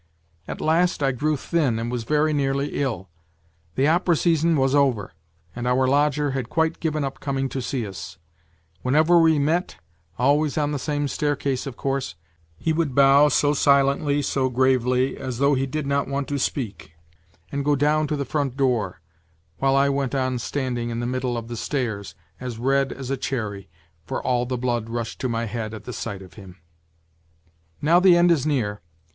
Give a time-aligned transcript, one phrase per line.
[0.47, 3.07] At last I grew thin and was very nearly ill.
[3.75, 5.11] The opera season was over,
[5.55, 8.17] and our lodger had quite given up coming to see us;
[8.81, 9.75] whenever we met
[10.17, 12.15] always on the same stair case, of course
[12.57, 16.93] he would bow so silently, so gravely, as though he did not want to speak,
[17.51, 19.01] and go down to the front door,
[19.59, 23.17] while I went on standing in the middle of the stairs, as red as a
[23.17, 23.69] cherry,
[24.03, 26.57] for all the blood rushed to my head at the sight of him."
[27.83, 28.81] Now the end is near.